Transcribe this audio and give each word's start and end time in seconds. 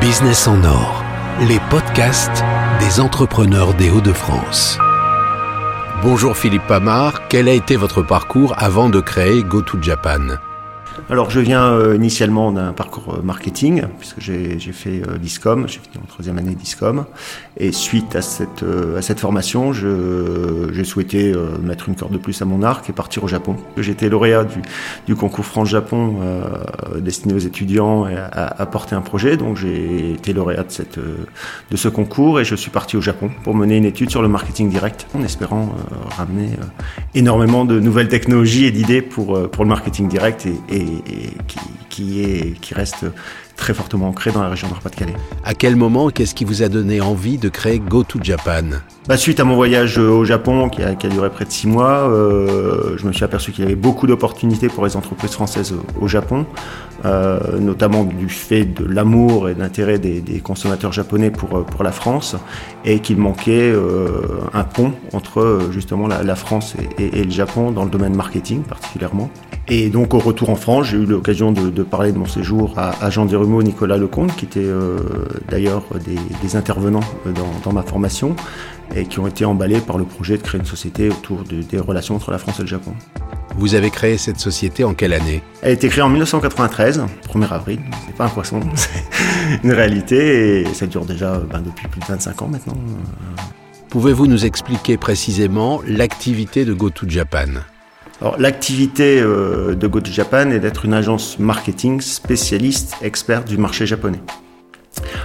Business 0.00 0.48
en 0.48 0.64
or, 0.64 1.04
les 1.48 1.60
podcasts 1.70 2.42
des 2.80 2.98
entrepreneurs 2.98 3.72
des 3.74 3.88
Hauts-de-France. 3.88 4.78
Bonjour 6.02 6.36
Philippe 6.36 6.66
Pamar, 6.66 7.28
quel 7.28 7.48
a 7.48 7.52
été 7.52 7.76
votre 7.76 8.02
parcours 8.02 8.54
avant 8.58 8.88
de 8.88 9.00
créer 9.00 9.44
Go 9.44 9.62
to 9.62 9.80
Japan? 9.80 10.38
Alors 11.08 11.30
je 11.30 11.38
viens 11.38 11.66
euh, 11.66 11.94
initialement 11.94 12.50
d'un 12.50 12.72
parcours 12.72 13.14
euh, 13.14 13.22
marketing, 13.22 13.82
puisque 13.98 14.20
j'ai 14.20 14.58
fait 14.58 15.02
euh, 15.02 15.16
l'ISCOM, 15.22 15.68
j'ai 15.68 15.78
fini 15.78 16.02
en 16.02 16.06
troisième 16.06 16.36
année 16.38 16.54
d'ISCOM, 16.56 17.04
et 17.58 17.70
suite 17.70 18.16
à 18.16 18.22
cette, 18.22 18.64
à 18.96 19.02
cette 19.02 19.20
formation, 19.20 19.72
j'ai 19.72 20.84
souhaité 20.84 21.32
mettre 21.62 21.88
une 21.88 21.96
corde 21.96 22.12
de 22.12 22.18
plus 22.18 22.42
à 22.42 22.44
mon 22.44 22.62
arc 22.62 22.90
et 22.90 22.92
partir 22.92 23.24
au 23.24 23.28
Japon. 23.28 23.56
J'étais 23.78 24.08
lauréat 24.08 24.44
du, 24.44 24.60
du, 25.06 25.14
concours 25.14 25.46
France-Japon 25.46 26.16
destiné 26.98 27.32
aux 27.32 27.38
étudiants 27.38 28.06
et 28.06 28.16
à, 28.16 28.54
à, 28.58 28.66
porter 28.66 28.94
un 28.94 29.00
projet, 29.00 29.38
donc 29.38 29.56
j'ai 29.56 30.12
été 30.12 30.34
lauréat 30.34 30.64
de, 30.64 30.70
cette, 30.70 30.98
de 30.98 31.76
ce 31.76 31.88
concours 31.88 32.40
et 32.40 32.44
je 32.44 32.54
suis 32.54 32.70
parti 32.70 32.96
au 32.98 33.00
Japon 33.00 33.30
pour 33.42 33.54
mener 33.54 33.78
une 33.78 33.86
étude 33.86 34.10
sur 34.10 34.20
le 34.20 34.28
marketing 34.28 34.68
direct, 34.68 35.06
en 35.14 35.22
espérant 35.22 35.74
ramener 36.18 36.50
énormément 37.14 37.64
de 37.64 37.80
nouvelles 37.80 38.08
technologies 38.08 38.66
et 38.66 38.70
d'idées 38.70 39.02
pour, 39.02 39.48
pour 39.48 39.64
le 39.64 39.70
marketing 39.70 40.08
direct 40.08 40.44
et, 40.44 40.76
et 40.76 40.95
qui, 41.46 41.58
qui, 41.88 42.22
est, 42.22 42.60
qui 42.60 42.74
reste 42.74 43.06
très 43.56 43.74
fortement 43.74 44.08
ancré 44.08 44.30
dans 44.30 44.42
la 44.42 44.48
région 44.48 44.68
Nord-Pas-de-Calais. 44.68 45.14
À 45.44 45.54
quel 45.54 45.76
moment, 45.76 46.10
qu'est-ce 46.10 46.34
qui 46.34 46.44
vous 46.44 46.62
a 46.62 46.68
donné 46.68 47.00
envie 47.00 47.38
de 47.38 47.48
créer 47.48 47.78
Go 47.78 48.04
to 48.04 48.18
Japan? 48.22 48.64
Bah, 49.08 49.16
Suite 49.16 49.40
à 49.40 49.44
mon 49.44 49.54
voyage 49.54 49.98
au 49.98 50.24
Japon, 50.24 50.68
qui 50.68 50.82
a, 50.82 50.94
qui 50.94 51.06
a 51.06 51.10
duré 51.10 51.30
près 51.30 51.44
de 51.44 51.50
six 51.50 51.66
mois, 51.66 52.10
euh, 52.10 52.96
je 52.98 53.06
me 53.06 53.12
suis 53.12 53.24
aperçu 53.24 53.52
qu'il 53.52 53.64
y 53.64 53.66
avait 53.66 53.76
beaucoup 53.76 54.06
d'opportunités 54.06 54.68
pour 54.68 54.84
les 54.84 54.96
entreprises 54.96 55.30
françaises 55.30 55.74
au, 56.00 56.06
Japon, 56.06 56.44
euh, 57.04 57.58
notamment 57.58 58.04
du 58.04 58.28
fait 58.28 58.64
de 58.64 58.84
l'amour 58.84 59.48
et 59.48 59.54
de 59.54 59.60
l'intérêt 59.60 59.98
des, 59.98 60.20
des, 60.20 60.40
consommateurs 60.40 60.92
japonais 60.92 61.30
pour, 61.30 61.64
pour 61.64 61.82
la 61.82 61.92
France, 61.92 62.36
et 62.84 63.00
qu'il 63.00 63.16
manquait 63.16 63.72
euh, 63.72 64.40
un 64.52 64.64
pont 64.64 64.92
entre 65.12 65.68
justement 65.70 66.06
la, 66.08 66.22
la 66.22 66.36
France 66.36 66.74
et, 66.98 67.04
et, 67.04 67.20
et, 67.20 67.24
le 67.24 67.30
Japon 67.30 67.70
dans 67.70 67.84
le 67.84 67.90
domaine 67.90 68.14
marketing 68.14 68.62
particulièrement. 68.62 69.30
Et 69.68 69.90
donc 69.90 70.14
au 70.14 70.18
retour 70.18 70.50
en 70.50 70.54
France, 70.54 70.86
j'ai 70.86 70.96
eu 70.96 71.06
l'occasion 71.06 71.50
de, 71.50 71.70
de, 71.70 71.82
parler 71.82 72.12
de 72.12 72.18
mon 72.18 72.26
séjour 72.26 72.72
à, 72.76 73.04
à 73.04 73.10
Jean 73.10 73.24
Desrumeaux, 73.24 73.64
Nicolas 73.64 73.96
Lecomte, 73.96 74.34
qui 74.36 74.44
étaient 74.44 74.60
euh, 74.60 74.98
d'ailleurs 75.48 75.82
des, 76.04 76.14
des, 76.40 76.56
intervenants 76.56 77.00
dans, 77.24 77.50
dans, 77.64 77.72
ma 77.72 77.82
formation 77.82 78.36
et 78.94 79.06
qui 79.06 79.18
ont 79.18 79.26
été 79.26 79.44
emballés 79.44 79.80
par 79.80 79.98
le 79.98 80.04
projet 80.04 80.36
de 80.36 80.42
créer 80.42 80.60
une 80.60 80.66
société 80.66 81.08
autour 81.08 81.42
de, 81.42 81.62
des 81.62 81.80
relations 81.80 82.14
entre 82.14 82.30
la 82.30 82.38
France 82.38 82.60
et 82.60 82.62
le 82.62 82.68
Japon. 82.68 82.92
Vous 83.58 83.74
avez 83.74 83.90
créé 83.90 84.18
cette 84.18 84.38
société 84.38 84.84
en 84.84 84.94
quelle 84.94 85.12
année? 85.12 85.42
Elle 85.62 85.70
a 85.70 85.72
été 85.72 85.88
créée 85.88 86.02
en 86.02 86.10
1993, 86.10 87.02
1er 87.28 87.52
avril. 87.52 87.80
C'est 88.06 88.14
pas 88.14 88.26
un 88.26 88.28
poisson, 88.28 88.60
c'est 88.76 88.90
une 89.64 89.72
réalité 89.72 90.60
et 90.60 90.74
ça 90.74 90.86
dure 90.86 91.04
déjà 91.04 91.38
ben, 91.38 91.60
depuis 91.60 91.88
plus 91.88 92.00
de 92.00 92.06
25 92.06 92.42
ans 92.42 92.48
maintenant. 92.48 92.76
Pouvez-vous 93.88 94.28
nous 94.28 94.44
expliquer 94.44 94.96
précisément 94.96 95.80
l'activité 95.86 96.64
de 96.64 96.72
GoToJapan 96.72 97.62
l'activité 98.38 99.20
euh, 99.20 99.74
de 99.74 99.86
Go 99.86 100.00
Japan 100.02 100.50
est 100.50 100.58
d'être 100.58 100.84
une 100.84 100.94
agence 100.94 101.38
marketing 101.38 102.00
spécialiste 102.00 102.96
experte 103.02 103.48
du 103.48 103.58
marché 103.58 103.86
japonais. 103.86 104.20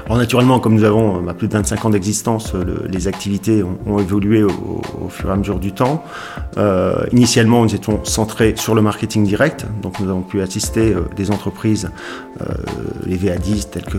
Alors 0.05 0.17
naturellement, 0.17 0.59
comme 0.59 0.75
nous 0.75 0.83
avons 0.83 1.17
euh, 1.17 1.21
bah, 1.21 1.33
plus 1.33 1.47
de 1.47 1.53
25 1.53 1.85
ans 1.85 1.89
d'existence, 1.89 2.53
euh, 2.53 2.85
les 2.89 3.07
activités 3.07 3.63
ont, 3.63 3.99
évolué 3.99 4.43
au, 4.43 4.81
fur 5.09 5.29
et 5.29 5.31
à 5.31 5.35
mesure 5.35 5.59
du 5.59 5.71
temps. 5.71 6.03
Initialement, 7.11 7.63
nous 7.63 7.73
étions 7.73 8.03
centrés 8.03 8.53
sur 8.57 8.75
le 8.75 8.81
marketing 8.81 9.23
direct, 9.23 9.65
donc 9.81 9.99
nous 9.99 10.09
avons 10.09 10.21
pu 10.21 10.41
assister 10.41 10.93
des 11.15 11.31
entreprises, 11.31 11.89
les 13.05 13.17
VA10 13.17 13.69
telles 13.69 13.85
que, 13.85 13.97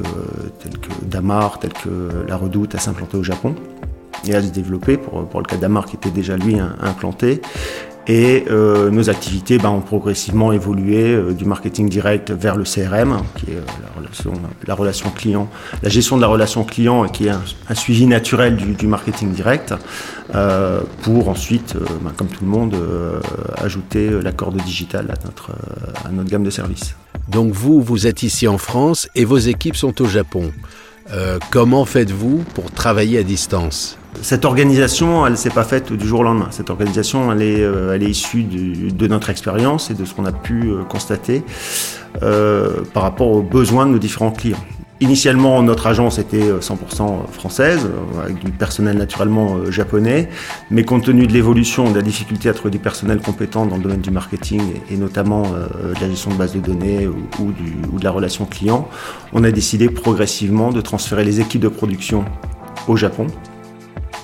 telles 0.60 0.78
que 0.78 1.04
Damar, 1.04 1.58
telles 1.58 1.72
que 1.72 2.24
La 2.28 2.36
Redoute, 2.36 2.74
à 2.74 2.78
s'implanter 2.78 3.16
au 3.16 3.22
Japon 3.22 3.54
et 4.26 4.34
à 4.34 4.42
se 4.42 4.50
développer, 4.50 4.96
pour, 4.96 5.26
pour 5.26 5.40
le 5.40 5.46
cas 5.46 5.56
Damar 5.56 5.86
qui 5.86 5.96
était 5.96 6.10
déjà 6.10 6.36
lui 6.36 6.56
implanté. 6.80 7.42
Et 8.08 8.44
euh, 8.50 8.90
nos 8.90 9.10
activités 9.10 9.58
ben, 9.58 9.68
ont 9.68 9.80
progressivement 9.80 10.52
évolué 10.52 11.12
euh, 11.12 11.32
du 11.32 11.44
marketing 11.44 11.88
direct 11.88 12.32
vers 12.32 12.56
le 12.56 12.64
CRM, 12.64 13.22
qui 13.36 13.52
est 13.52 13.56
euh, 13.56 13.62
la, 13.80 13.96
relation, 13.96 14.32
la 14.66 14.74
relation 14.74 15.10
client, 15.10 15.48
la 15.82 15.88
gestion 15.88 16.16
de 16.16 16.22
la 16.22 16.26
relation 16.26 16.64
client, 16.64 17.06
qui 17.06 17.28
est 17.28 17.30
un, 17.30 17.74
suivi 17.74 18.06
naturel 18.06 18.56
du, 18.56 18.86
marketing 18.86 19.32
direct, 19.32 19.74
pour 21.02 21.28
ensuite, 21.28 21.76
ben, 22.02 22.12
comme 22.16 22.28
tout 22.28 22.44
le 22.44 22.50
monde, 22.50 22.74
ajouter 23.56 24.10
la 24.22 24.32
corde 24.32 24.56
digitale 24.62 25.10
à 25.10 25.24
notre, 25.24 25.52
à 26.04 26.10
notre 26.10 26.30
gamme 26.30 26.44
de 26.44 26.50
services. 26.50 26.96
Donc 27.28 27.52
vous, 27.52 27.80
vous 27.80 28.06
êtes 28.06 28.22
ici 28.22 28.48
en 28.48 28.58
France 28.58 29.08
et 29.14 29.24
vos 29.24 29.38
équipes 29.38 29.76
sont 29.76 30.00
au 30.00 30.06
Japon. 30.06 30.52
Comment 31.50 31.84
faites-vous 31.84 32.44
pour 32.54 32.70
travailler 32.70 33.18
à 33.18 33.22
distance? 33.22 33.98
Cette 34.20 34.44
organisation, 34.44 35.26
elle 35.26 35.32
ne 35.32 35.36
s'est 35.36 35.50
pas 35.50 35.64
faite 35.64 35.92
du 35.92 36.06
jour 36.06 36.20
au 36.20 36.22
lendemain. 36.22 36.48
Cette 36.50 36.70
organisation, 36.70 37.32
elle 37.32 37.42
est, 37.42 37.60
euh, 37.60 37.94
elle 37.94 38.02
est 38.02 38.10
issue 38.10 38.44
de, 38.44 39.06
notre 39.06 39.30
expérience 39.30 39.90
et 39.90 39.94
de 39.94 40.04
ce 40.04 40.14
qu'on 40.14 40.26
a 40.26 40.32
pu 40.32 40.68
euh, 40.68 40.84
constater 40.84 41.42
euh, 42.22 42.82
par 42.92 43.02
rapport 43.04 43.28
aux 43.28 43.42
besoins 43.42 43.86
de 43.86 43.92
nos 43.92 43.98
différents 43.98 44.30
clients. 44.30 44.62
Initialement, 45.00 45.60
notre 45.62 45.88
agence 45.88 46.20
était 46.20 46.52
100% 46.52 47.28
française, 47.32 47.88
avec 48.22 48.38
du 48.38 48.52
personnel 48.52 48.96
naturellement 48.96 49.68
japonais, 49.68 50.28
mais 50.70 50.84
compte 50.84 51.02
tenu 51.02 51.26
de 51.26 51.32
l'évolution, 51.32 51.90
de 51.90 51.96
la 51.96 52.02
difficulté 52.02 52.48
à 52.48 52.54
trouver 52.54 52.70
du 52.70 52.78
personnel 52.78 53.18
compétent 53.20 53.66
dans 53.66 53.78
le 53.78 53.82
domaine 53.82 54.00
du 54.00 54.12
marketing 54.12 54.62
et 54.92 54.96
notamment 54.96 55.42
de 55.42 56.00
la 56.00 56.08
gestion 56.08 56.30
de 56.30 56.36
base 56.36 56.54
de 56.54 56.60
données 56.60 57.08
ou 57.08 57.98
de 57.98 58.04
la 58.04 58.12
relation 58.12 58.44
client, 58.44 58.88
on 59.32 59.42
a 59.42 59.50
décidé 59.50 59.88
progressivement 59.88 60.70
de 60.70 60.80
transférer 60.80 61.24
les 61.24 61.40
équipes 61.40 61.62
de 61.62 61.68
production 61.68 62.24
au 62.86 62.96
Japon 62.96 63.26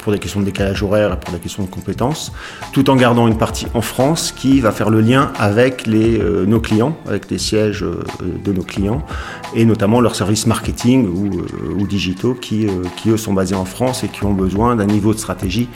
pour 0.08 0.14
des 0.14 0.20
questions 0.20 0.40
de 0.40 0.46
décalage 0.46 0.82
horaire 0.82 1.12
et 1.12 1.20
pour 1.20 1.34
des 1.34 1.38
questions 1.38 1.64
de 1.64 1.68
compétences, 1.68 2.32
tout 2.72 2.88
en 2.88 2.96
gardant 2.96 3.28
une 3.28 3.36
partie 3.36 3.66
en 3.74 3.82
France 3.82 4.32
qui 4.32 4.58
va 4.58 4.72
faire 4.72 4.88
le 4.88 5.02
lien 5.02 5.32
avec 5.38 5.86
les, 5.86 6.18
euh, 6.18 6.46
nos 6.46 6.60
clients, 6.60 6.96
avec 7.06 7.30
les 7.30 7.36
sièges 7.36 7.84
euh, 7.84 8.02
de 8.42 8.50
nos 8.54 8.62
clients, 8.62 9.04
et 9.54 9.66
notamment 9.66 10.00
leurs 10.00 10.16
services 10.16 10.46
marketing 10.46 11.06
ou, 11.06 11.40
euh, 11.40 11.86
digitaux 11.86 12.32
qui, 12.32 12.66
qui, 12.96 13.10
eux, 13.10 13.18
sont 13.18 13.34
basés 13.34 13.54
en 13.54 13.66
France 13.66 14.02
et 14.02 14.08
qui 14.08 14.24
ont 14.24 14.32
besoin 14.32 14.76
d'un 14.76 14.86
niveau 14.86 15.12
de 15.12 15.18
stratégie 15.18 15.68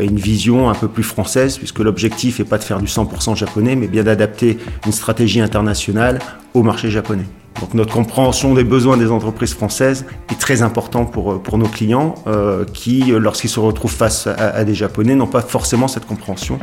et 0.00 0.04
une 0.04 0.18
vision 0.18 0.70
un 0.70 0.74
peu 0.74 0.88
plus 0.88 1.02
française, 1.02 1.58
puisque 1.58 1.80
l'objectif 1.80 2.38
n'est 2.38 2.44
pas 2.46 2.58
de 2.58 2.64
faire 2.64 2.78
du 2.78 2.86
100% 2.86 3.36
japonais, 3.36 3.76
mais 3.76 3.86
bien 3.86 4.02
d'adapter 4.02 4.58
une 4.86 4.92
stratégie 4.92 5.40
internationale 5.40 6.20
au 6.54 6.62
marché 6.62 6.90
japonais. 6.90 7.26
Donc 7.60 7.74
notre 7.74 7.92
compréhension 7.92 8.54
des 8.54 8.64
besoins 8.64 8.96
des 8.96 9.10
entreprises 9.10 9.54
françaises 9.54 10.06
est 10.30 10.38
très 10.38 10.62
important 10.62 11.04
pour, 11.04 11.42
pour 11.42 11.58
nos 11.58 11.68
clients 11.68 12.14
euh, 12.26 12.64
qui, 12.64 13.12
lorsqu'ils 13.12 13.50
se 13.50 13.60
retrouvent 13.60 13.92
face 13.92 14.26
à, 14.26 14.64
des 14.64 14.74
Japonais, 14.74 15.14
n'ont 15.14 15.26
pas 15.26 15.42
forcément 15.42 15.88
cette 15.88 16.06
compréhension 16.06 16.58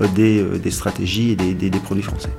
euh, 0.00 0.06
des, 0.14 0.40
euh, 0.40 0.70
stratégies 0.70 1.32
et 1.32 1.54
des 1.54 1.70
produits 1.78 2.02
français. 2.02 2.30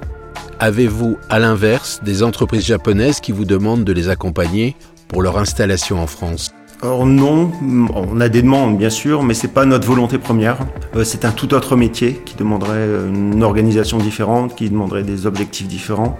Avez-vous, 0.59 1.17
à 1.29 1.39
l'inverse, 1.39 2.01
des 2.03 2.23
entreprises 2.23 2.65
japonaises 2.65 3.19
qui 3.19 3.31
vous 3.31 3.45
demandent 3.45 3.83
de 3.83 3.93
les 3.93 4.09
accompagner 4.09 4.75
pour 5.07 5.21
leur 5.21 5.37
installation 5.37 6.01
en 6.01 6.07
France? 6.07 6.53
Or 6.83 7.05
non, 7.05 7.49
on 7.95 8.19
a 8.19 8.27
des 8.27 8.41
demandes 8.41 8.77
bien 8.77 8.89
sûr, 8.89 9.23
mais 9.23 9.33
c'est 9.33 9.47
pas 9.47 9.63
notre 9.63 9.87
volonté 9.87 10.17
première. 10.17 10.57
Euh, 10.97 11.05
c'est 11.05 11.23
un 11.23 11.31
tout 11.31 11.53
autre 11.53 11.77
métier 11.77 12.21
qui 12.25 12.35
demanderait 12.35 12.87
une 13.07 13.41
organisation 13.41 13.97
différente, 13.97 14.55
qui 14.55 14.69
demanderait 14.69 15.03
des 15.03 15.25
objectifs 15.25 15.67
différents. 15.67 16.19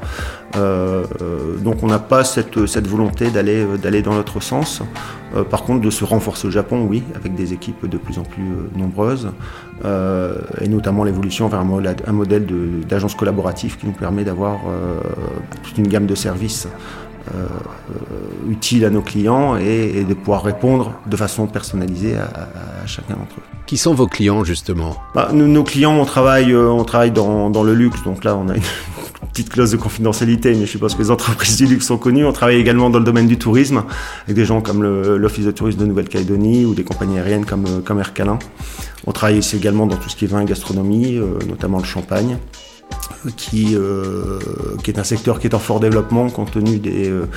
Euh, 0.56 1.03
euh, 1.22 1.57
donc 1.57 1.84
on 1.84 1.88
n'a 1.88 2.00
pas 2.00 2.23
cette, 2.23 2.57
volonté 2.88 3.29
d'aller 3.29 4.02
dans 4.02 4.16
l'autre 4.16 4.40
sens. 4.41 4.81
Euh, 5.35 5.44
par 5.44 5.63
contre, 5.63 5.81
de 5.81 5.90
se 5.90 6.06
renforcer 6.06 6.47
au 6.47 6.52
Japon, 6.52 6.85
oui, 6.88 7.03
avec 7.16 7.34
des 7.34 7.53
équipes 7.53 7.90
de 7.90 7.97
plus 7.97 8.19
en 8.19 8.23
plus 8.23 8.44
euh, 8.44 8.78
nombreuses, 8.78 9.31
euh, 9.84 10.35
et 10.62 10.68
notamment 10.68 11.03
l'évolution 11.03 11.47
vers 11.47 11.59
un, 11.59 12.13
modèle 12.13 12.46
d'agence 12.88 13.16
collaborative 13.16 13.78
qui 13.78 13.88
nous 13.88 13.94
permet 13.94 14.23
d'avoir 14.23 14.59
toute 15.63 15.78
une 15.78 15.88
gamme 15.88 16.06
de 16.06 16.16
services 16.16 16.68
euh, 16.68 17.13
utile 18.49 18.85
à 18.85 18.90
nos 18.90 19.02
clients 19.02 19.58
et, 19.58 19.99
et, 19.99 20.03
de 20.03 20.14
pouvoir 20.14 20.43
répondre 20.43 20.93
de 21.05 21.16
façon 21.16 21.47
personnalisée 21.47 22.16
à, 22.16 22.23
à, 22.23 22.84
à 22.84 22.85
chacun 22.85 23.14
d'entre 23.14 23.35
eux. 23.37 23.43
Qui 23.66 23.78
sont 23.78 23.93
vos 23.93 24.08
clients 24.08 24.43
justement? 24.43 24.97
Bah, 25.16 25.29
nous, 25.34 25.47
Nos 25.47 25.64
clients, 25.64 25.97
on 25.97 26.05
travaille, 26.05 26.55
on 26.55 26.84
travaille 26.84 27.11
dans, 27.11 27.49
dans, 27.49 27.64
le 27.64 27.73
luxe, 27.73 28.03
donc 28.03 28.23
là 28.23 28.35
on 28.35 28.49
a 28.49 28.55
une 28.55 28.61
petite 29.31 29.49
clause 29.49 29.72
de 29.72 29.78
confidentialité, 29.78 30.53
mais 30.53 30.66
je 30.66 30.72
suppose 30.72 30.96
que 30.96 31.02
les 31.02 31.11
entreprises 31.11 31.58
du 31.58 31.66
luxe 31.66 31.87
sont 31.87 31.97
connues. 31.97 32.25
On 32.25 32.34
travaille 32.34 32.58
également 32.58 32.90
dans 32.90 32.99
le 32.99 33.05
domaine 33.05 33.28
du 33.28 33.37
tourisme, 33.37 33.84
avec 34.26 34.35
des 34.35 34.46
gens 34.46 34.61
comme 34.61 34.84
l'Office 34.84 35.46
de 35.46 35.52
tourisme 35.52 35.79
de 35.79 35.85
Nouvelle-Calédonie 35.85 36.66
ou 36.66 36.73
des 36.73 36.84
compagnies 36.84 37.19
aériennes 37.19 37.46
comme, 37.46 37.81
comme 37.84 37.99
Air 37.99 38.14
Calin. 38.14 38.37
On 39.05 39.11
travaille 39.11 39.40
ici 39.40 39.55
également 39.55 39.85
dans 39.85 39.97
tout 39.97 40.09
ce 40.09 40.16
qui 40.16 40.26
est 40.26 40.28
vin 40.28 40.41
et 40.41 40.46
gastronomie, 40.46 41.17
euh, 41.17 41.40
notamment 41.47 41.79
le 41.79 41.84
champagne 41.84 42.37
qui, 43.37 43.75
euh, 43.75 44.40
qui 44.84 44.91
est 44.91 44.99
un 44.99 45.03
secteur 45.03 45.40
qui 45.40 45.47
est 45.47 45.55
en 45.55 45.59
fort 45.59 45.79
développement 45.79 46.29
compte 46.29 46.51
tenu 46.51 46.78
des, 46.78 47.09
euh, 47.09 47.28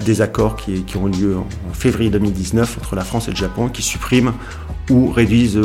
des 0.00 0.22
accords 0.22 0.56
qui, 0.56 0.82
qui, 0.84 0.96
ont 0.96 1.06
lieu 1.06 1.36
en, 1.36 1.48
en, 1.68 1.72
février 1.72 2.10
2019 2.10 2.78
entre 2.78 2.96
la 2.96 3.04
France 3.04 3.28
et 3.28 3.30
le 3.30 3.36
Japon 3.36 3.68
qui 3.68 3.82
suppriment 3.82 4.32
ou 4.90 5.10
réduisent 5.10 5.60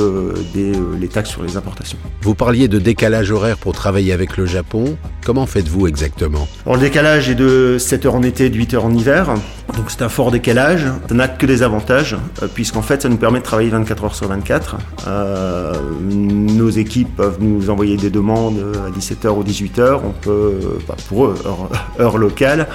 les 0.55 1.07
taxes 1.07 1.31
sur 1.31 1.43
les 1.43 1.57
importations. 1.57 1.97
Vous 2.21 2.35
parliez 2.35 2.67
de 2.67 2.79
décalage 2.79 3.31
horaire 3.31 3.57
pour 3.57 3.73
travailler 3.73 4.13
avec 4.13 4.37
le 4.37 4.45
Japon. 4.45 4.97
Comment 5.25 5.45
faites-vous 5.45 5.87
exactement? 5.87 6.47
Alors, 6.65 6.75
Le 6.75 6.81
décalage 6.81 7.29
est 7.29 7.35
de 7.35 7.77
7 7.79 8.05
heures 8.05 8.15
en 8.15 8.23
été 8.23 8.45
et 8.45 8.49
de 8.49 8.55
8 8.55 8.75
heures 8.75 8.85
en 8.85 8.93
hiver. 8.93 9.33
Donc 9.75 9.89
c'est 9.89 10.03
un 10.03 10.09
fort 10.09 10.31
décalage. 10.31 10.85
Ça 11.09 11.15
n'a 11.15 11.27
que 11.27 11.45
des 11.45 11.63
avantages, 11.63 12.15
puisqu'en 12.53 12.81
fait 12.81 13.01
ça 13.01 13.09
nous 13.09 13.17
permet 13.17 13.39
de 13.39 13.43
travailler 13.43 13.69
24 13.69 14.03
heures 14.05 14.15
sur 14.15 14.27
24. 14.27 14.77
nos 16.01 16.69
équipes 16.69 17.15
peuvent 17.15 17.37
nous 17.39 17.69
envoyer 17.69 17.97
des 17.97 18.09
demandes 18.09 18.59
à 18.85 18.91
17h 18.97 19.29
ou 19.29 19.43
18h. 19.43 19.99
On 20.05 20.11
peut, 20.11 20.59
bah, 20.87 20.95
pour 21.07 21.25
eux, 21.25 21.35
heure 21.99 22.17
locale, 22.17 22.67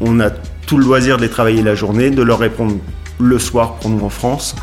on 0.00 0.20
a 0.20 0.30
tout 0.30 0.78
le 0.78 0.84
loisir 0.84 1.16
de 1.16 1.22
les 1.22 1.30
travailler 1.30 1.62
la 1.62 1.74
journée, 1.74 2.10
de 2.10 2.22
leur 2.22 2.38
répondre 2.38 2.74
le 3.20 3.38
soir 3.38 3.74
pour 3.74 3.90
nous 3.90 4.04
en 4.04 4.10
France 4.10 4.54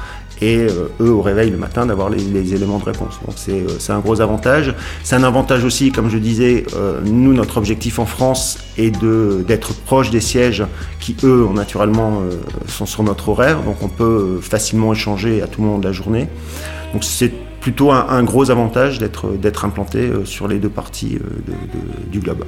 et 0.41 0.57
euh, 0.57 0.89
eux 0.99 1.11
au 1.11 1.21
réveil 1.21 1.49
le 1.49 1.57
matin 1.57 1.85
d'avoir 1.85 2.09
les, 2.09 2.53
éléments 2.53 2.79
de 2.79 2.85
réponse. 2.85 3.19
Donc 3.25 3.35
c'est 3.37 3.51
euh, 3.51 3.93
un 3.93 3.99
gros 3.99 4.21
avantage. 4.21 4.73
C'est 5.03 5.15
un 5.15 5.23
avantage 5.23 5.63
aussi, 5.63 5.91
comme 5.91 6.09
je 6.09 6.17
disais, 6.17 6.65
euh, 6.75 7.01
nous 7.03 7.33
notre 7.33 7.57
objectif 7.57 7.99
en 7.99 8.05
France 8.05 8.57
est 8.77 8.95
d'être 9.45 9.73
proche 9.73 10.09
des 10.09 10.21
sièges 10.21 10.63
qui 10.99 11.15
eux 11.23 11.47
naturellement 11.53 12.23
sont 12.67 12.85
sur 12.85 13.03
notre 13.03 13.29
horaire, 13.29 13.61
donc 13.61 13.77
on 13.81 13.87
peut 13.87 14.39
facilement 14.41 14.91
échanger 14.91 15.41
à 15.41 15.47
tout 15.47 15.61
moment 15.61 15.77
de 15.77 15.85
la 15.85 15.93
journée. 15.93 16.27
Donc 16.93 17.03
c'est 17.03 17.31
plutôt 17.61 17.91
un, 17.91 18.23
gros 18.23 18.51
avantage 18.51 18.99
d'être 18.99 19.65
implanté 19.65 20.09
sur 20.25 20.47
les 20.47 20.59
deux 20.59 20.69
parties 20.69 21.19
du 22.11 22.19
globe. 22.19 22.43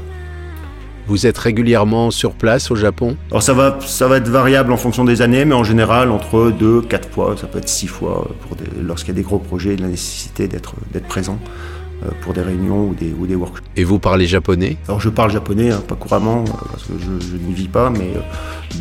Vous 1.07 1.25
êtes 1.25 1.38
régulièrement 1.38 2.12
sur 2.12 2.33
place 2.33 2.69
au 2.69 2.75
Japon 2.75 3.15
Alors 3.31 3.44
ça 3.44 3.54
va, 3.54 3.77
ça 3.81 4.07
va 4.07 4.18
être 4.18 4.27
variable 4.27 4.74
en 4.74 4.77
fonction 4.77 5.06
des 5.06 5.21
années, 5.21 5.45
mais 5.45 5.56
en 5.56 5.63
général 5.63 6.12
entre 6.12 6.51
2, 6.51 6.81
4 6.81 7.09
fois, 7.09 7.36
ça 7.39 7.48
peut 7.48 7.59
être 7.59 7.69
6 7.69 7.88
fois 7.88 8.30
lorsqu'il 8.81 9.09
y 9.09 9.18
a 9.18 9.21
des 9.21 9.24
gros 9.24 9.39
projets, 9.39 9.75
la 9.77 9.88
nécessité 9.88 10.48
d'être 10.48 10.75
présent 11.07 11.39
euh, 12.04 12.09
pour 12.21 12.33
des 12.33 12.42
réunions 12.42 12.89
ou 12.89 12.94
des, 12.94 13.12
ou 13.12 13.25
des 13.25 13.33
workshops. 13.33 13.63
Et 13.75 13.83
vous 13.83 13.98
parlez 13.98 14.27
japonais? 14.27 14.77
Alors 14.88 15.00
je 15.00 15.09
parle 15.09 15.31
japonais, 15.31 15.71
hein, 15.71 15.81
pas 15.88 15.95
couramment, 15.95 16.44
euh, 16.44 16.51
parce 16.71 16.83
que 16.83 16.94
je, 17.00 17.38
n'y 17.38 17.54
vis 17.54 17.68
pas, 17.68 17.89
mais 17.89 18.12
euh, 18.15 18.19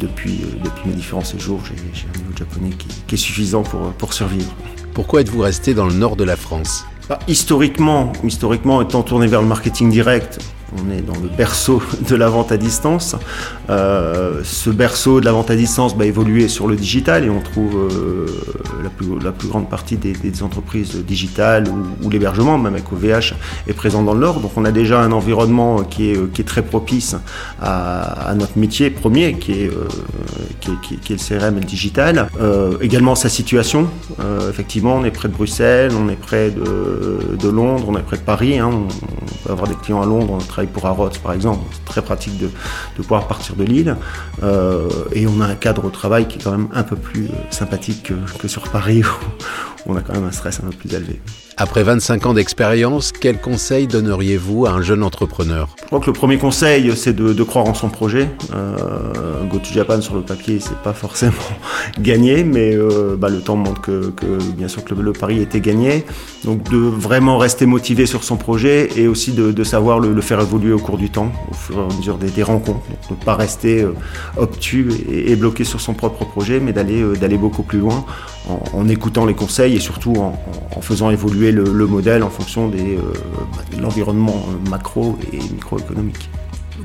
depuis, 0.01 0.45
depuis 0.63 0.91
mes 0.91 0.95
différents 0.95 1.25
séjours, 1.25 1.61
j'ai 1.65 1.73
un 1.75 2.19
niveau 2.19 2.33
de 2.33 2.37
japonais 2.37 2.71
qui, 3.07 3.15
est 3.15 3.19
suffisant 3.19 3.63
pour, 3.63 3.93
pour 3.93 4.13
survivre. 4.13 4.55
Pourquoi 4.93 5.23
êtes-vous 5.23 5.41
resté 5.41 5.73
dans 5.73 5.87
le 5.87 5.95
nord 5.95 6.17
de 6.17 6.25
la 6.25 6.37
France? 6.37 6.85
Bah, 7.09 7.19
historiquement, 7.27 8.13
historiquement, 8.23 8.83
étant 8.83 9.03
tourné 9.03 9.27
vers 9.29 9.41
le 9.41 9.49
marketing 9.49 9.91
direct, 9.91 10.39
on 10.73 10.91
est 10.91 11.01
dans 11.01 11.19
le 11.21 11.29
berceau 11.29 11.83
de 12.09 12.17
la 12.17 12.29
vente 12.29 12.53
à 12.53 12.57
distance. 12.57 13.17
Euh, 13.71 14.41
ce 14.43 14.71
berceau 14.71 15.21
de 15.21 15.25
la 15.25 15.33
vente 15.33 15.51
à 15.51 15.57
distance 15.57 15.97
va 15.97 16.07
évoluer 16.07 16.49
sur 16.49 16.67
le 16.67 16.77
digital 16.77 17.25
et 17.25 17.31
on 17.31 17.41
trouve 17.41 17.77
euh, 17.77 18.27
la, 19.23 19.31
plus, 19.33 19.49
grande 19.49 19.69
partie 19.69 19.97
des, 19.97 20.43
entreprises 20.43 20.97
digitales 20.97 21.65
ou, 22.03 22.11
l'hébergement, 22.11 22.59
même 22.59 22.75
avec 22.75 22.93
OVH, 22.93 23.35
est 23.69 23.73
présent 23.73 24.03
dans 24.03 24.15
le 24.15 24.21
Nord. 24.21 24.41
Donc 24.41 24.53
on 24.57 24.65
a 24.65 24.73
déjà 24.73 25.01
un 25.01 25.13
environnement 25.13 25.83
qui 25.83 26.11
est, 26.11 26.47
très 26.47 26.63
propice 26.63 27.17
à, 27.61 28.35
notre 28.37 28.59
métier 28.59 28.91
premier, 28.91 29.35
qui 29.35 29.53
est, 29.53 29.71
euh, 29.71 29.89
le 30.69 31.17
CRM 31.17 31.57
et 31.57 31.61
le 31.61 31.67
digital. 31.67 32.29
également 32.81 33.15
sa 33.15 33.29
situation. 33.29 33.89
effectivement, 34.49 34.97
on 34.97 35.05
est 35.05 35.11
près 35.11 35.29
de 35.29 35.35
Bruxelles, 35.35 35.93
on 35.99 36.09
est 36.09 36.17
près 36.17 36.51
de, 36.51 37.49
Londres, 37.49 37.87
on 37.89 37.97
est 37.97 38.03
près 38.03 38.17
de 38.17 38.23
Paris. 38.23 38.59
Hein. 38.59 38.71
Avoir 39.49 39.69
des 39.69 39.75
clients 39.75 40.03
à 40.03 40.07
Londres, 40.07 40.39
travaille 40.47 40.71
pour 40.71 40.87
Harrods 40.87 41.19
par 41.23 41.33
exemple, 41.33 41.65
c'est 41.73 41.85
très 41.85 42.03
pratique 42.03 42.39
de, 42.39 42.51
pouvoir 42.97 43.29
partir 43.29 43.55
de 43.57 43.65
l'île. 43.65 43.97
Euh, 44.43 44.89
et 45.13 45.27
on 45.27 45.41
a 45.41 45.47
un 45.47 45.55
cadre 45.55 45.85
au 45.85 45.91
travail 45.91 46.27
qui 46.27 46.39
est 46.39 46.43
quand 46.43 46.53
même 46.53 46.69
un 46.73 46.83
peu 46.83 46.97
plus 46.97 47.27
euh, 47.27 47.51
sympathique 47.51 48.05
que, 48.05 48.15
que 48.39 48.49
sur 48.49 48.63
Paris 48.71 49.03
on 49.87 49.97
a 49.97 50.01
quand 50.01 50.15
même 50.15 50.25
un 50.25 50.33
stress 50.33 50.61
un 50.61 50.69
peu 50.69 50.77
plus 50.77 50.95
élevé. 50.95 51.21
Après 51.59 51.83
25 51.83 52.27
ans 52.27 52.35
d'expérience, 52.35 53.13
quel 53.13 53.41
conseil 53.41 53.87
donneriez-vous 53.87 54.67
à 54.67 54.73
un 54.73 54.83
jeune 54.83 55.03
entrepreneur? 55.03 55.71
Je 55.81 55.87
crois 55.87 56.01
que 56.01 56.07
le 56.07 56.13
premier 56.13 56.37
conseil, 56.37 56.95
c'est 56.95 57.17
de, 57.17 57.43
croire 57.45 57.65
en 57.65 57.73
son 57.73 57.89
projet. 57.89 58.29
Euh, 58.55 59.43
Go 59.49 59.57
to 59.57 59.73
Japan 59.73 60.03
sur 60.03 60.17
le 60.17 60.21
papier, 60.21 60.59
c'est 60.61 60.77
pas 60.83 60.93
forcément 60.93 61.33
gagné, 61.99 62.45
mais 62.45 62.75
euh, 62.75 63.17
bah, 63.17 63.31
le 63.31 63.41
temps 63.41 63.57
montre 63.57 63.81
que, 63.81 64.13
bien 64.55 64.69
sûr 64.69 64.85
que 64.85 64.93
le, 64.93 65.13
pari 65.15 65.41
était 65.41 65.61
gagné. 65.61 66.05
Donc 66.45 66.69
de 66.71 66.77
vraiment 66.77 67.39
rester 67.39 67.65
motivé 67.65 68.05
sur 68.05 68.23
son 68.23 68.37
projet 68.37 68.91
et 68.97 69.09
aussi 69.09 69.33
de, 69.33 69.65
savoir 69.65 69.99
le, 69.99 70.21
faire 70.21 70.41
évoluer 70.41 70.75
au 70.75 70.79
cours 70.79 70.99
du 70.99 71.09
temps, 71.09 71.33
au 71.51 71.55
fur 71.55 71.79
et 71.79 71.95
à 71.95 71.97
mesure 71.97 72.19
des, 72.19 72.43
rencontres. 72.43 72.87
Donc 73.09 73.19
ne 73.19 73.25
pas 73.25 73.35
rester 73.35 73.81
euh, 73.81 73.95
obtus 74.37 74.91
et, 75.11 75.35
bloqué 75.37 75.65
sur 75.65 75.81
son 75.81 75.95
propre 75.95 76.27
projet, 76.27 76.61
mais 76.61 76.75
d'aller 76.75 77.03
d'aller 77.19 77.39
beaucoup 77.39 77.63
plus 77.63 77.79
loin 77.79 78.05
en, 78.73 78.89
écoutant 78.89 79.27
les 79.27 79.35
conseils 79.35 79.76
et 79.77 79.81
surtout 79.81 80.15
en 80.17 80.81
faisant 80.81 81.11
évoluer 81.11 81.53
le, 81.53 81.87
modèle 81.87 82.23
en 82.23 82.31
fonction 82.31 82.73
euh, 82.75 82.97
bah, 83.55 83.63
de 83.77 83.83
l'environnement 83.83 84.47
macro 84.71 85.19
et 85.33 85.37
microéconomique. 85.37 86.31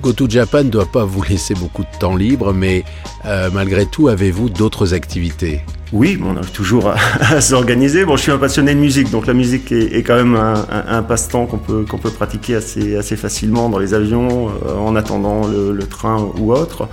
GoTo 0.01 0.29
Japan 0.29 0.65
ne 0.65 0.69
doit 0.69 0.91
pas 0.91 1.05
vous 1.05 1.23
laisser 1.23 1.53
beaucoup 1.53 1.83
de 1.83 1.99
temps 1.99 2.17
libre, 2.17 2.53
mais 2.53 2.83
euh, 3.25 3.49
malgré 3.53 3.85
tout, 3.85 4.09
avez-vous 4.09 4.49
d'autres 4.49 4.93
activités? 4.93 5.61
Oui, 5.93 6.17
on 6.23 6.37
arrive 6.37 6.51
toujours 6.51 6.93
à, 7.19 7.41
s'organiser. 7.41 8.05
Bon, 8.05 8.15
je 8.15 8.23
suis 8.23 8.31
un 8.31 8.37
passionné 8.37 8.73
de 8.73 8.79
musique, 8.79 9.09
donc 9.09 9.27
la 9.27 9.33
musique 9.33 9.71
est, 9.71 10.03
quand 10.03 10.15
même 10.15 10.35
un, 10.35 11.03
passe-temps 11.03 11.45
qu'on 11.45 11.57
peut, 11.57 11.83
peut 11.83 12.11
pratiquer 12.11 12.55
assez, 12.55 12.95
assez 12.95 13.17
facilement 13.17 13.69
dans 13.69 13.79
les 13.79 13.93
avions, 13.93 14.49
euh, 14.49 14.75
en 14.77 14.95
attendant 14.95 15.47
le, 15.47 15.77
train 15.87 16.31
ou 16.37 16.53
autre. 16.53 16.87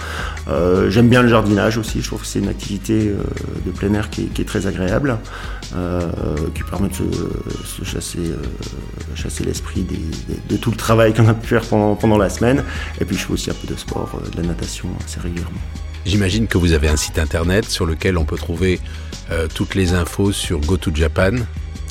Euh, 0.49 0.91
j'aime 0.91 1.09
bien 1.09 1.23
le 1.23 1.29
jardinage 1.29 1.79
aussi, 1.79 2.01
je 2.01 2.07
trouve 2.09 2.23
que 2.23 2.27
c'est 2.27 2.41
une 2.41 2.49
activité 2.49 3.09
euh, 3.09 3.23
de 3.65 3.71
plein 3.71 3.95
air 3.95 4.11
qui 4.11 4.31
est, 4.37 4.45
très 4.45 4.67
agréable, 4.67 5.19
qui 6.55 6.63
permet 6.63 6.89
de 6.89 6.95
se, 6.95 7.85
chasser, 7.85 8.33
chasser 9.15 9.45
l'esprit 9.45 9.87
de 10.49 10.57
tout 10.57 10.71
le 10.71 10.77
travail 10.77 11.13
qu'on 11.13 11.29
a 11.29 11.35
pu 11.35 11.47
faire 11.47 11.63
pendant, 11.63 11.95
pendant 11.95 12.17
la 12.19 12.31
semaine. 12.31 12.65
Et 13.01 13.05
puis 13.05 13.17
je 13.17 13.27
fais 13.27 13.33
aussi 13.33 13.51
un 13.51 13.55
peu 13.55 13.73
de 13.73 13.79
sport, 13.79 14.21
de 14.33 14.41
la 14.41 14.49
natation 14.49 14.89
assez 15.05 15.21
régulièrement. 15.21 15.61
J'imagine 16.09 16.47
que 16.47 16.57
vous 16.57 16.73
avez 16.73 16.89
un 16.89 16.97
site 16.97 17.19
internet 17.19 17.67
sur 17.67 17.85
lequel 17.85 18.17
on 18.17 18.25
peut 18.25 18.39
trouver 18.39 18.81
euh, 19.31 19.47
toutes 19.55 19.75
les 19.75 19.93
infos 19.93 20.33
sur 20.33 20.59
GoToJapan. 20.59 21.33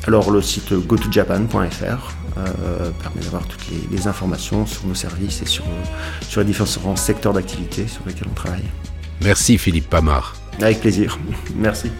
Alors 0.07 0.31
le 0.31 0.41
site 0.41 0.73
gotojapan.fr 0.73 2.15
euh, 2.37 2.89
permet 3.03 3.21
d'avoir 3.21 3.45
toutes 3.45 3.65
les, 3.91 4.07
informations 4.07 4.65
sur 4.65 4.87
nos 4.87 4.95
services 4.95 5.43
et 5.43 5.45
sur, 5.45 5.65
sur 6.27 6.41
les 6.41 6.47
différents 6.47 6.95
secteurs 6.95 7.33
d'activité 7.33 7.87
sur 7.87 8.01
lesquels 8.07 8.27
on 8.31 8.33
travaille. 8.33 8.65
Merci 9.21 9.59
Philippe 9.59 9.87
Pamar. 9.87 10.35
Avec 10.61 10.79
plaisir. 10.79 11.19
Merci. 11.55 11.91